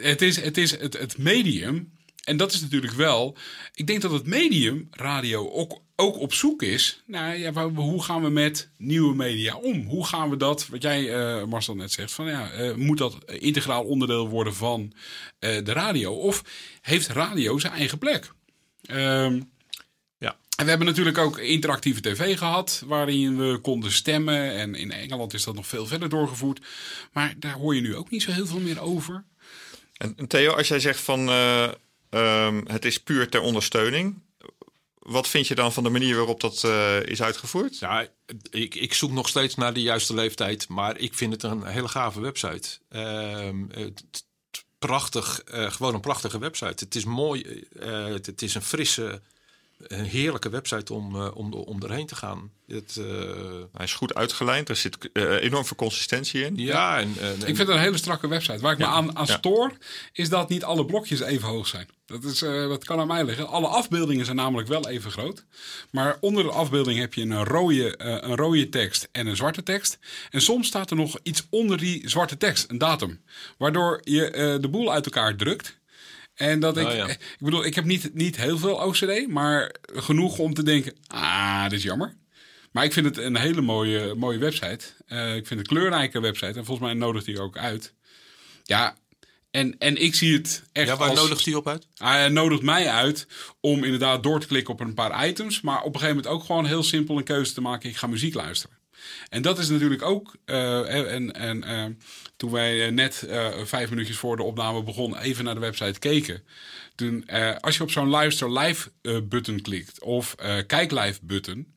[0.00, 1.92] het is, het, is het, het medium.
[2.28, 3.36] En dat is natuurlijk wel.
[3.74, 8.22] Ik denk dat het medium radio ook ook op zoek is naar ja, hoe gaan
[8.22, 9.86] we met nieuwe media om?
[9.86, 13.18] Hoe gaan we dat, wat jij uh, Marcel net zegt, van ja, uh, moet dat
[13.38, 14.92] integraal onderdeel worden van
[15.40, 16.12] uh, de radio?
[16.12, 16.42] Of
[16.80, 18.32] heeft radio zijn eigen plek?
[18.90, 19.50] Um,
[20.18, 20.36] ja.
[20.56, 24.52] En we hebben natuurlijk ook interactieve tv gehad, waarin we konden stemmen.
[24.52, 26.60] En in Engeland is dat nog veel verder doorgevoerd.
[27.12, 29.24] Maar daar hoor je nu ook niet zo heel veel meer over.
[29.96, 31.28] En Theo, als jij zegt van
[32.10, 34.26] um, het is puur ter ondersteuning
[35.08, 37.78] wat vind je dan van de manier waarop dat uh, is uitgevoerd?
[37.78, 38.06] Ja,
[38.50, 41.88] ik, ik zoek nog steeds naar de juiste leeftijd, maar ik vind het een hele
[41.88, 42.78] gave website.
[42.88, 44.26] Het,
[44.78, 46.84] prachtig, uh, gewoon een prachtige website.
[46.84, 49.20] Het is mooi, het, het is een frisse
[49.86, 52.50] een heerlijke website om, uh, om, om erheen te gaan.
[52.66, 53.06] Het, uh...
[53.72, 56.56] Hij is goed uitgelijnd, er zit uh, enorm veel consistentie in.
[56.56, 58.58] Ja, en, en, ik vind het een hele strakke website.
[58.58, 58.88] Waar ik ja.
[58.88, 59.36] me aan, aan ja.
[59.36, 59.72] stoor,
[60.12, 61.88] is dat niet alle blokjes even hoog zijn.
[62.08, 63.48] Dat, is, dat kan aan mij liggen.
[63.48, 65.44] Alle afbeeldingen zijn namelijk wel even groot.
[65.90, 69.98] Maar onder de afbeelding heb je een rode, een rode tekst en een zwarte tekst.
[70.30, 73.20] En soms staat er nog iets onder die zwarte tekst, een datum.
[73.58, 75.78] Waardoor je de boel uit elkaar drukt.
[76.34, 77.06] En dat ik, oh, ja.
[77.06, 81.62] ik bedoel, ik heb niet, niet heel veel OCD, maar genoeg om te denken, ah,
[81.62, 82.16] dat is jammer.
[82.72, 84.84] Maar ik vind het een hele mooie, mooie website.
[85.08, 87.94] Ik vind het een kleurrijke website en volgens mij nodigt hij ook uit.
[88.64, 88.96] Ja,
[89.50, 90.88] en, en ik zie het echt.
[90.88, 91.86] Ja, waar als, nodigt hij op uit?
[91.94, 93.26] Hij nodigt mij uit
[93.60, 95.60] om inderdaad door te klikken op een paar items.
[95.60, 97.90] Maar op een gegeven moment ook gewoon heel simpel een keuze te maken.
[97.90, 98.78] Ik ga muziek luisteren.
[99.28, 100.36] En dat is natuurlijk ook.
[100.46, 101.84] Uh, en, en uh,
[102.36, 105.98] toen wij eh, net uh, vijf minuutjes voor de opname begonnen, even naar de website
[105.98, 106.42] keken.
[106.94, 107.26] Toen,
[107.60, 108.90] als je op zo'n luister live
[109.28, 110.34] button klikt, of
[110.66, 111.74] kijk live button,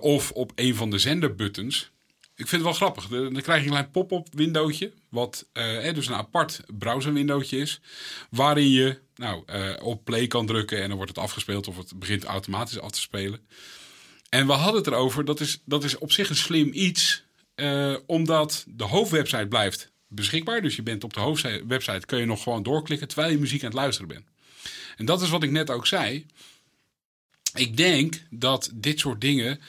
[0.00, 1.90] of op een van de zender buttons.
[2.36, 3.06] Ik vind het wel grappig.
[3.08, 4.92] Dan krijg je een klein pop-up windowtje.
[5.08, 5.46] Wat
[5.94, 7.80] dus een apart browser windowtje is.
[8.30, 9.44] Waarin je nou,
[9.80, 13.00] op play kan drukken en dan wordt het afgespeeld of het begint automatisch af te
[13.00, 13.40] spelen.
[14.28, 17.24] En we hadden het erover, dat is, dat is op zich een slim iets.
[17.56, 20.62] Uh, omdat de hoofdwebsite blijft beschikbaar.
[20.62, 23.68] Dus je bent op de hoofdwebsite, kun je nog gewoon doorklikken terwijl je muziek aan
[23.68, 24.26] het luisteren bent.
[24.96, 26.26] En dat is wat ik net ook zei.
[27.58, 29.62] Ik denk dat dit soort dingen, uh,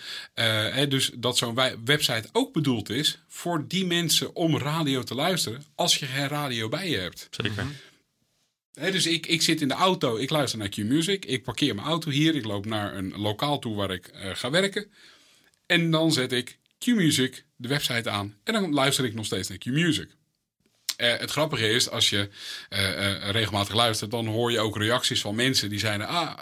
[0.74, 5.64] hè, dus dat zo'n website ook bedoeld is voor die mensen om radio te luisteren
[5.76, 7.28] als je geen radio bij je hebt.
[7.32, 7.66] Zeker.
[8.74, 11.88] He, dus ik, ik zit in de auto, ik luister naar Q-Music, ik parkeer mijn
[11.88, 14.92] auto hier, ik loop naar een lokaal toe waar ik uh, ga werken.
[15.66, 18.36] En dan zet ik Q-Music, de website aan.
[18.44, 20.10] En dan luister ik nog steeds naar Q-Music.
[20.98, 22.30] Uh, het grappige is, als je
[22.70, 26.38] uh, uh, regelmatig luistert, dan hoor je ook reacties van mensen die zeiden: Ah,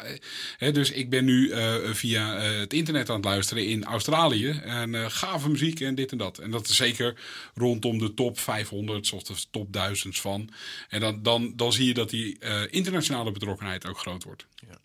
[0.57, 1.53] hè, dus ik ben nu
[1.93, 4.49] via het internet aan het luisteren in Australië.
[4.49, 6.37] En gave muziek en dit en dat.
[6.37, 7.15] En dat is zeker
[7.55, 10.49] rondom de top 500 of de top 1000 van.
[10.89, 12.37] En dan, dan, dan zie je dat die
[12.69, 14.45] internationale betrokkenheid ook groot wordt.
[14.55, 14.77] Ja.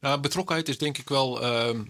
[0.00, 1.42] Nou, betrokkenheid is denk ik wel.
[1.42, 1.82] Ehm,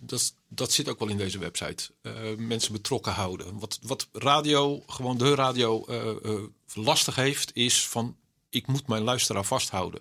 [0.00, 1.90] dat, dat zit ook wel in deze website.
[2.02, 3.58] Uh, mensen betrokken houden.
[3.58, 6.42] Wat, wat radio, gewoon de radio, uh, uh,
[6.74, 8.16] lastig heeft, is van
[8.50, 10.00] ik moet mijn luisteraar vasthouden.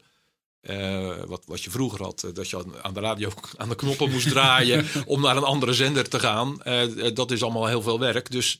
[1.27, 4.85] wat, wat je vroeger had, dat je aan de radio aan de knoppen moest draaien
[5.05, 6.57] om naar een andere zender te gaan.
[7.13, 8.31] dat is allemaal heel veel werk.
[8.31, 8.59] Dus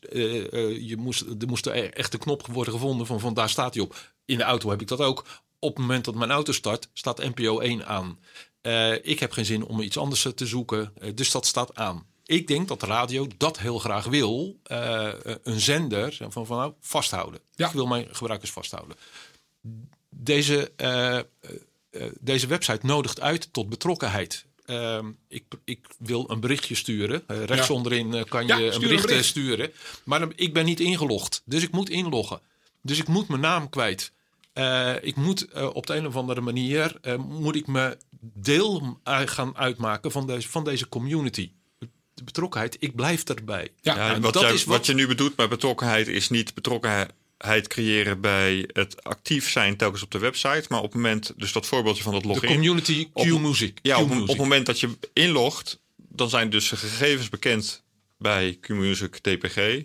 [0.80, 3.84] je moest, er moest er echt een knop worden gevonden van, van daar staat hij
[3.84, 4.14] op.
[4.26, 5.26] In de auto heb ik dat ook.
[5.60, 8.20] Op het moment dat mijn auto start, staat NPO 1 aan.
[8.66, 12.06] Uh, ik heb geen zin om iets anders te zoeken, uh, dus dat staat aan.
[12.26, 15.10] Ik denk dat de radio dat heel graag wil, uh,
[15.44, 17.40] een zender van, van nou, vasthouden.
[17.56, 17.68] Ja.
[17.68, 18.98] Ik wil mijn gebruikers vasthouden.
[20.10, 20.72] Deze,
[22.20, 24.46] deze website nodigt uit tot betrokkenheid.
[24.66, 27.24] Ehm, ik, ik, wil een berichtje sturen.
[27.28, 27.74] rechts ja.
[27.74, 29.72] onderin kan je ja, een bericht, een bericht, sturen.
[30.04, 32.40] Maar ik ben niet ingelogd, dus ik moet inloggen.
[32.82, 34.12] Dus ik moet mijn naam kwijt.
[34.58, 39.00] Uh, ik moet uh, op de een of andere manier uh, moet ik me deel
[39.08, 41.52] gaan uitmaken van deze, van deze community.
[42.14, 43.70] De betrokkenheid, ik blijf erbij.
[43.82, 44.78] Ja, ja wat, dat jij, is wat...
[44.78, 50.04] wat je nu bedoelt met betrokkenheid is niet betrokkenheid creëren bij het actief zijn telkens
[50.04, 50.66] op de website.
[50.70, 52.42] Maar op het moment, dus dat voorbeeldje van dat login.
[52.42, 53.80] De community Q-music.
[53.82, 57.84] Ja, op, op, het moment dat je inlogt, dan zijn dus de gegevens bekend
[58.18, 59.84] bij Q-music DPG.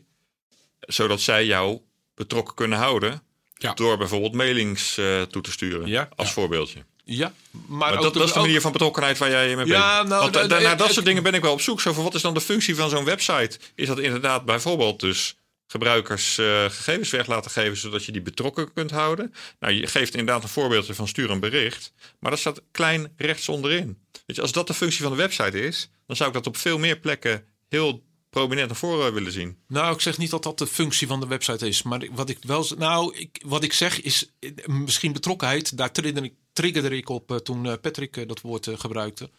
[0.81, 1.81] Zodat zij jou
[2.15, 3.23] betrokken kunnen houden.
[3.63, 3.75] Ja.
[3.75, 5.87] Door bijvoorbeeld mailings uh, toe te sturen.
[5.87, 6.09] Ja.
[6.17, 6.35] Als ja.
[6.35, 6.85] voorbeeldje.
[7.05, 10.09] Ja, maar, maar dat, dat, is de manier van betrokkenheid waar jij mee ja, bent.
[10.09, 11.81] Nou, Want, uh, naar dat soort dingen ben ik wel op zoek.
[11.81, 13.59] Zo van, wat is dan de functie van zo'n website?
[13.75, 17.77] Is dat inderdaad bijvoorbeeld dus gebruikers uh, gegevens weg laten geven...
[17.77, 19.35] zodat je die betrokken kunt houden?
[19.61, 21.93] Nou, je geeft inderdaad een voorbeeldje van stuur een bericht.
[22.19, 23.99] Maar dat staat klein rechts onderin.
[24.27, 25.91] Weet je, als dat de functie van de website is...
[26.07, 29.57] dan zou ik dat op veel meer plekken heel prominent naar voren willen zien.
[29.69, 31.83] Nou, ik zeg niet dat dat de functie van de website is.
[31.83, 32.67] Maar wat ik wel.
[32.79, 34.31] Nou, ik, wat ik zeg is
[34.67, 35.77] misschien betrokkenheid.
[35.77, 39.31] Daar triggerde ik, triggerde ik op uh, toen uh, Patrick uh, dat woord gebruikte.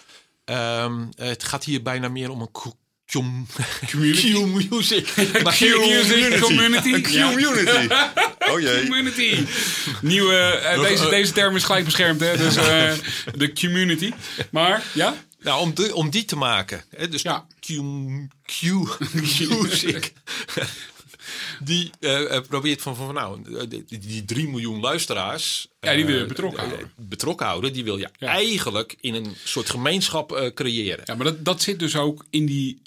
[0.46, 4.34] Um, het gaat hier bijna meer om een community.
[4.34, 5.06] Q-music.
[5.58, 7.02] Q-music community.
[7.02, 7.88] Q-community.
[8.40, 8.84] Oh jee.
[8.84, 9.46] Community.
[10.02, 12.38] Nieuwe, deze, deze term is gelijk beschermd, hè?
[12.38, 12.54] Dus
[13.36, 14.14] de community.
[14.50, 15.16] Maar, ja?
[15.42, 16.84] Nou, om, de, om die te maken.
[16.90, 17.10] Hè?
[17.10, 17.48] Dus ja.
[17.60, 17.68] Q,
[18.46, 18.62] Q,
[19.14, 20.14] music.
[21.64, 25.68] Die uh, probeert van, van nou, die, die 3 miljoen luisteraars.
[25.80, 26.92] Ja, die wil je betrokken houden.
[26.96, 31.02] Betrokken houden, die wil je eigenlijk in een soort gemeenschap creëren.
[31.06, 32.82] Ja, maar dat, dat zit dus ook in, die,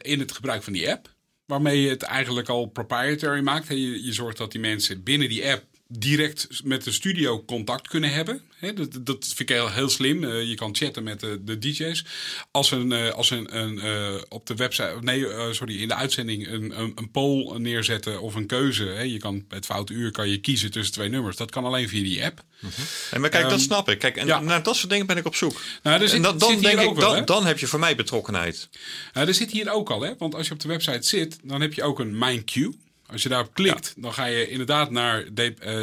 [0.00, 1.12] in het gebruik van die app.
[1.46, 3.68] Waarmee je het eigenlijk al proprietary maakt.
[3.68, 8.12] Je, je zorgt dat die mensen binnen die app direct met de studio contact kunnen
[8.12, 8.40] hebben.
[8.74, 10.24] dat, dat vind ik heel, heel slim.
[10.24, 12.04] Eh, je kan chatten met de, de DJ's.
[12.50, 16.48] Als een, uh, als een, een uh, op de website, nee, sorry, in de uitzending
[16.48, 18.84] een, een, een poll neerzetten of een keuze.
[18.84, 21.36] je kan het foute uur kan je kiezen tussen twee nummers.
[21.36, 22.42] Dat kan alleen via die app.
[22.60, 22.70] Mm
[23.10, 23.98] en maar kijk, dat ehm, snap ik.
[23.98, 25.60] Kijk, en naar dat soort dingen ben ik op zoek.
[25.82, 28.68] Nou, zit, en dan, dan denk ik, dan, dan, heb je voor mij betrokkenheid.
[29.12, 30.12] Nou, er zit hier ook al, hè?
[30.18, 32.74] Want als je op de website zit, dan heb je ook een Mind Queue.
[33.06, 35.24] Als je daarop klikt, dan ga je inderdaad naar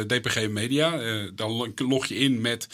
[0.06, 1.02] DPG eh, Media.
[1.02, 2.68] Uh, dan log je in met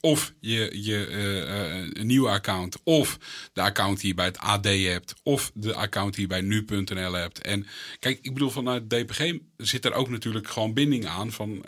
[0.00, 3.18] of je, je uh, een nieuwe account, of
[3.52, 7.12] de account die je bij het AD hebt, of de account die je bij nu.nl
[7.12, 7.40] hebt.
[7.40, 7.66] En
[7.98, 11.64] kijk, ik bedoel, vanuit DPG zit er ook natuurlijk gewoon binding aan van.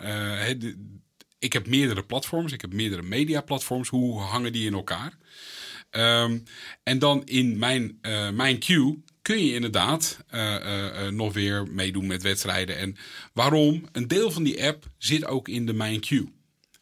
[1.39, 3.89] ik heb meerdere platforms, ik heb meerdere mediaplatforms.
[3.89, 5.17] Hoe hangen die in elkaar?
[5.91, 6.43] Um,
[6.83, 7.99] en dan in mijn,
[8.33, 12.77] mijn queue kun je inderdaad uh, uh, nog weer meedoen met wedstrijden.
[12.77, 12.97] En
[13.33, 13.85] waarom?
[13.91, 16.31] Een deel van die app zit ook in de Mijn Queue.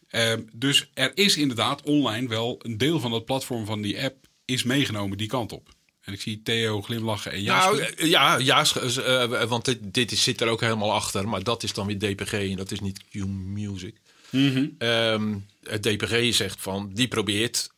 [0.10, 4.28] Ehm, dus er is inderdaad online wel een deel van het platform van die app
[4.46, 5.70] is meegenomen die kant op.
[6.02, 7.94] En ik zie Theo glimlachen en Jasper.
[7.98, 11.28] Nou, ja, Jasper, want dit, dit zit er ook helemaal achter.
[11.28, 13.96] Maar dat is dan weer DPG en dat is niet Q-Music.
[14.30, 15.46] Mm -hmm.
[15.82, 17.70] DPG zegt van, die probeert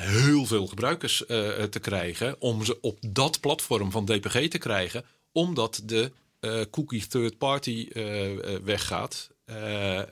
[0.00, 2.40] heel veel gebruikers uh, te krijgen.
[2.40, 5.04] Om ze op dat platform van DPG te krijgen.
[5.32, 7.88] Omdat de uh, cookie third party
[8.64, 9.32] weggaat.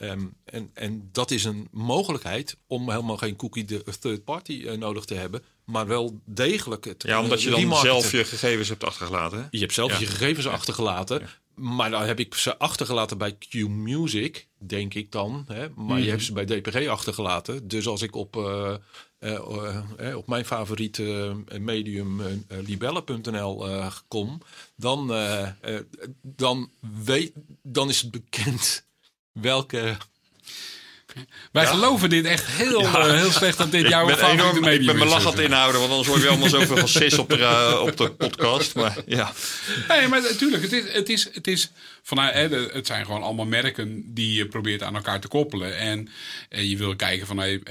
[0.00, 5.04] Um, en, en dat is een mogelijkheid om helemaal geen cookie de third party nodig
[5.04, 5.42] te hebben.
[5.64, 7.02] Maar wel degelijk het.
[7.02, 9.38] Ja, omdat je dan zelf je gegevens hebt achtergelaten.
[9.38, 9.46] Hè?
[9.50, 11.28] Je hebt zelf je gegevens achtergelaten.
[11.54, 15.44] Maar dan heb ik ze achtergelaten bij Q Music, denk ik dan.
[15.48, 15.68] Hè?
[15.68, 16.10] Maar je mhm.
[16.10, 17.68] hebt ze bij DPG achtergelaten.
[17.68, 18.74] Dus als ik op uh,
[20.14, 24.40] op mijn favoriete medium libelle.nl kom,
[24.76, 25.12] dan,
[26.22, 26.70] dan,
[27.04, 27.32] weet,
[27.62, 28.86] dan is het bekend
[29.32, 29.96] welke
[31.52, 34.78] wij geloven dit echt heel, uh, heel slecht dat dit jouw favoriete medium is.
[34.78, 37.28] Ik ben mijn lach aan het inhouden, want anders hoor je allemaal zoveel cis op
[37.28, 38.74] de, uh, op de podcast.
[38.74, 39.32] Maar ja.
[39.88, 41.70] Nee, maar natuurlijk, het is, het is, het is
[42.02, 45.78] vanuit, hè, het zijn gewoon allemaal merken die je probeert aan elkaar te koppelen.
[45.78, 46.08] En
[46.50, 47.62] uh, je wil kijken van, hey,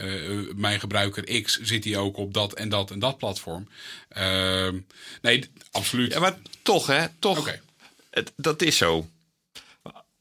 [0.56, 3.68] mijn gebruiker X zit hij ook op dat en dat en dat platform.
[4.10, 4.78] Ehm,
[5.22, 6.14] nee, absoluut.
[6.14, 7.40] Ja, maar toch, hè, toch.
[7.40, 7.62] Okay.
[8.10, 9.08] Het, dat is zo.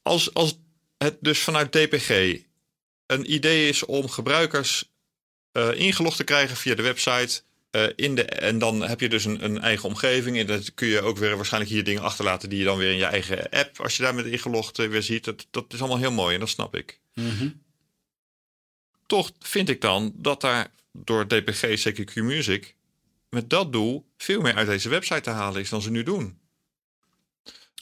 [0.01, 0.57] Als, als
[0.97, 2.39] het dus vanuit DPG
[3.11, 4.91] een idee is om gebruikers
[5.53, 7.41] uh, ingelogd te krijgen via de website.
[7.71, 10.37] Uh, in de, en dan heb je dus een, een, eigen omgeving.
[10.37, 12.97] En dat kun je ook weer waarschijnlijk hier dingen achterlaten die je dan weer in
[12.97, 15.23] je eigen app, als je daarmee ingelogd uh, weer ziet.
[15.23, 16.99] Dat, dat is allemaal heel mooi en dat snap ik.
[17.13, 17.61] Mm -hmm.
[19.05, 22.75] Toch vind ik dan dat daar door DPG, CQQ Music,
[23.29, 26.39] met dat doel veel meer uit deze website te halen is dan ze nu doen.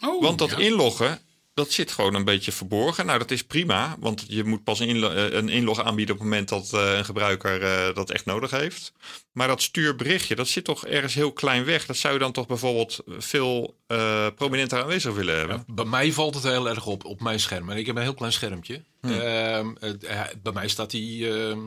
[0.01, 1.21] Oh, Want dat inloggen
[1.59, 3.05] dat zit gewoon een beetje verborgen.
[3.05, 6.29] Nou, dat is prima, want je moet pas een, eh, een inlog aanbieden op het
[6.29, 8.93] moment dat uh, een gebruiker uh, dat echt nodig heeft.
[9.31, 11.85] Maar dat stuurberichtje, dat zit toch ergens heel klein weg.
[11.85, 15.63] Dat zou je dan toch bijvoorbeeld veel uh, prominenter aanwezig willen hebben?
[15.67, 17.69] bij mij valt het heel erg op, op mijn scherm.
[17.69, 18.83] En ik heb een heel klein schermpje.
[19.01, 19.11] Hmm.
[19.11, 19.73] Ehm,
[20.41, 21.59] bij mij staat die ehm,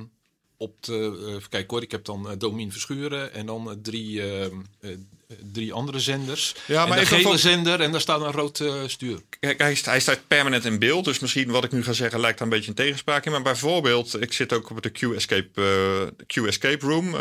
[0.62, 1.40] op de...
[1.48, 4.56] kijk hoor, ik heb dan Domien Verschuren en dan drie ehm,
[5.52, 6.54] drie andere zenders.
[6.66, 9.20] Ja, maar en een gele zender en daar staat een rood stuur.
[9.40, 11.04] Kijk, hij, hij, staat permanent in beeld.
[11.04, 13.32] Dus misschien wat ik nu ga zeggen lijkt daar een beetje een tegenspraak in.
[13.32, 17.14] Maar bijvoorbeeld, ik zit ook op de Q-Escape, Q-Escape Room.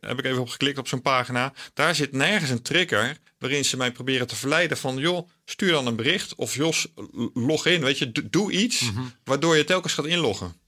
[0.00, 1.52] Heb ik even op geklikt op zo'n pagina.
[1.74, 4.96] Daar zit nergens een trigger waarin ze mij proberen te verleiden van...
[4.96, 6.86] joh, stuur dan een bericht of Jos,
[7.34, 7.80] log in.
[7.80, 9.02] Weet je, doe iets mhm.
[9.24, 10.66] waardoor je telkens gaat inloggen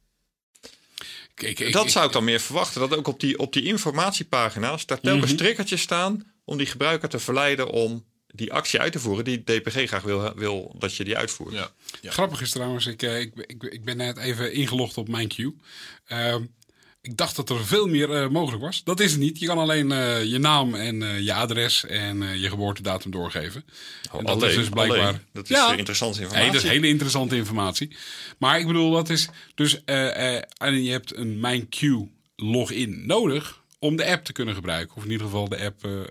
[1.70, 2.80] dat zou ik dan meer verwachten.
[2.80, 7.18] Dat ook op die, op die informatiepagina's daar telkens mm staan om die gebruiker te
[7.18, 11.16] verleiden om die actie uit te voeren die DPG graag wil, wil dat je die
[11.16, 11.54] uitvoert.
[11.54, 11.70] Ja.
[12.10, 15.54] Grappig is trouwens, ik, eh, ik, ik, ik ben net even ingelogd op mijn queue.
[16.06, 16.44] Ehm,
[17.02, 18.84] ik dacht dat er veel meer uh, mogelijk was.
[18.84, 19.38] Dat is het niet.
[19.38, 23.64] Je kan alleen uh, je naam en uh, je adres en je geboortedatum doorgeven.
[24.12, 24.98] Oh, en dat alleen, is dus blijkbaar.
[24.98, 25.20] Alleen.
[25.32, 26.52] Dat is ja, interessante informatie.
[26.52, 27.96] Dat is hele interessante informatie.
[28.38, 29.84] Maar ik bedoel, dat is dus.
[29.84, 31.86] en je hebt een MijnQ
[32.36, 34.96] login nodig om de app te kunnen gebruiken.
[34.96, 36.04] Of in ieder geval de app uh, uh,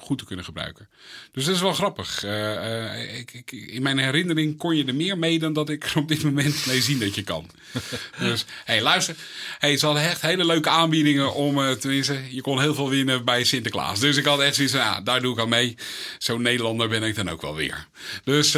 [0.00, 0.88] goed te kunnen gebruiken.
[1.32, 2.24] Dus dat is wel grappig.
[2.24, 5.96] Uh, ik, ik, in mijn herinnering kon je er meer mee dan dat ik er
[5.96, 7.50] op dit moment mee zie dat je kan.
[8.18, 9.16] dus hey, luister.
[9.58, 13.44] Hey, ze hadden echt hele leuke aanbiedingen om, tenminste, je kon heel veel winnen bij
[13.44, 14.00] Sinterklaas.
[14.00, 15.76] Dus ik had echt zoiets van, ja, daar doe ik aan mee.
[16.18, 17.86] Zo'n Nederlander ben ik dan ook wel weer.
[18.24, 18.52] Dus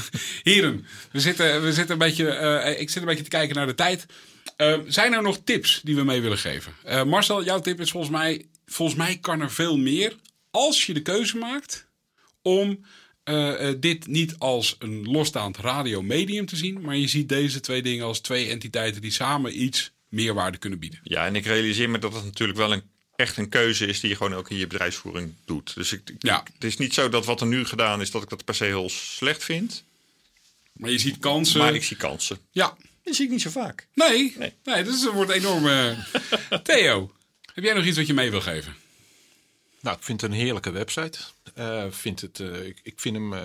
[0.42, 2.24] heren, we zitten, we zitten een beetje,
[2.78, 4.06] ik zit een beetje te kijken naar de tijd.
[4.60, 6.74] Uh, zijn er nog tips die we mee willen geven?
[6.86, 10.16] Uh, Marcel, jouw tip is volgens mij, volgens mij kan er veel meer
[10.50, 11.86] als je de keuze maakt
[12.42, 12.84] om
[13.24, 18.06] uh, dit niet als een losstaand radiomedium te zien, maar je ziet deze twee dingen
[18.06, 21.00] als twee entiteiten die samen iets meerwaarde kunnen bieden.
[21.02, 22.82] Ja, en ik realiseer me dat het natuurlijk wel een,
[23.16, 25.74] echt een keuze is die je gewoon ook in je bedrijfsvoering doet.
[25.74, 26.44] Dus ik, ja.
[26.54, 28.64] het is niet zo dat wat er nu gedaan is, dat ik dat per se
[28.64, 29.84] heel slecht vind.
[30.72, 31.58] Maar je ziet kansen.
[31.58, 32.38] Maar ik zie kansen.
[32.50, 33.88] Ja, dat zie ik niet zo vaak.
[33.94, 34.54] Nee, nee.
[34.64, 35.64] nee dus het wordt enorm.
[36.62, 37.10] Theo,
[37.54, 38.76] heb jij nog iets wat je mee wil geven?
[39.80, 41.18] Nou, ik vind het een heerlijke website.
[41.58, 43.40] Uh, vind het, uh, ik, ik, vind hem uh,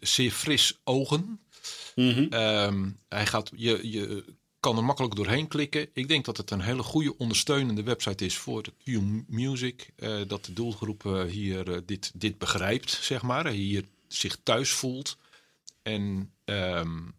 [0.00, 1.40] zeer fris ogen.
[1.94, 2.32] Mm -hmm.
[2.32, 4.24] um, hij gaat, je, je
[4.60, 5.88] kan er makkelijk doorheen klikken.
[5.92, 9.88] Ik denk dat het een hele goede ondersteunende website is voor de Q-Music.
[10.26, 13.46] dat de doelgroep hier dit, dit begrijpt, zeg maar.
[13.46, 15.16] Hier zich thuis voelt.
[15.82, 17.14] En um,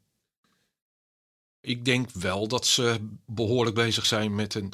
[1.68, 4.74] ik denk wel dat ze behoorlijk bezig zijn met een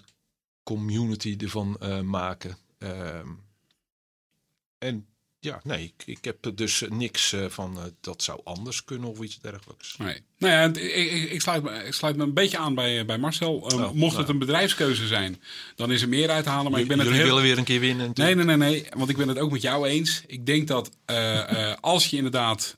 [0.63, 2.57] community ervan uh, maken.
[2.79, 3.19] Uh,
[4.77, 5.07] en
[5.43, 9.19] ja, nee, ik, ik heb dus niks uh, van uh, dat zou anders kunnen of
[9.19, 9.97] iets dergelijks.
[9.97, 10.23] Nee.
[10.37, 13.71] Nou ja, ik, ik, sluit me, ik sluit me een beetje aan bij, bij Marcel.
[13.71, 14.17] Uh, oh, mocht nou.
[14.17, 15.41] het een bedrijfskeuze zijn,
[15.75, 16.71] dan is er meer uit te halen.
[16.71, 17.23] Maar J ik ben het heel...
[17.23, 18.11] willen weer een keer winnen.
[18.13, 18.85] Nee, nee, nee, nee.
[18.95, 20.23] Want ik ben het ook met jou eens.
[20.27, 20.89] Ik denk dat
[21.79, 22.77] als je inderdaad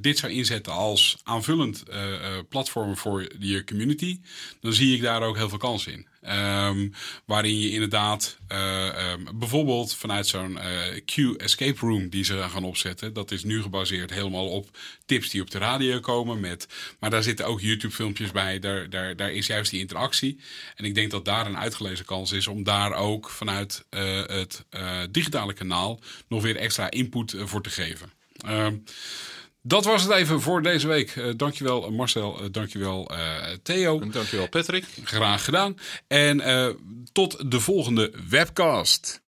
[0.00, 1.82] dit zou inzetten als aanvullend
[2.48, 4.20] platform voor je community,
[4.60, 6.06] dan zie ik daar ook heel veel kans in.
[6.28, 6.92] Um,
[7.24, 12.64] waarin je inderdaad uh, um, bijvoorbeeld vanuit zo'n uh, Q Escape Room die ze gaan
[12.64, 13.12] opzetten.
[13.12, 16.40] Dat is nu gebaseerd helemaal op tips die op de radio komen.
[16.40, 16.68] Met,
[17.00, 18.58] maar daar zitten ook YouTube filmpjes bij.
[18.58, 20.40] Daar, daar, daar is juist die interactie.
[20.74, 24.64] En ik denk dat daar een uitgelezen kans is om daar ook vanuit uh, het
[25.10, 28.12] digitale kanaal nog weer extra input voor te geven.
[29.66, 31.16] Dat was het even voor deze week.
[31.16, 33.18] Uh, dankjewel Marcel, uh, dankjewel uh,
[33.62, 34.00] Theo.
[34.00, 34.84] En dankjewel Patrick.
[35.04, 35.76] Graag gedaan.
[36.06, 36.42] En
[37.12, 39.24] tot de volgende webcast.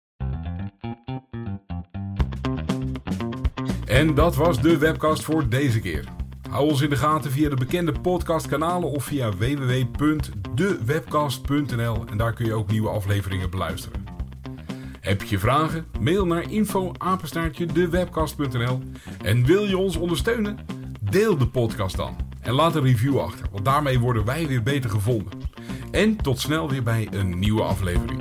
[3.87, 6.05] En dat was de webcast voor deze keer.
[6.51, 12.47] Hou ons in de gaten via de bekende podcastkanalen of via www.dewebcast.nl en daar kun
[12.47, 14.04] je ook nieuwe afleveringen beluisteren.
[15.05, 15.87] Heb je vragen?
[16.01, 16.93] Mail naar info
[17.73, 18.83] dewebcast.nl
[19.23, 20.59] En wil je ons ondersteunen?
[21.01, 22.17] Deel de podcast dan.
[22.40, 25.33] En laat een review achter, want daarmee worden wij weer beter gevonden.
[25.90, 28.21] En tot snel weer bij een nieuwe aflevering.